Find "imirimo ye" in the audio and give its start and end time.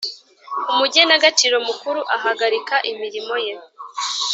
2.91-3.53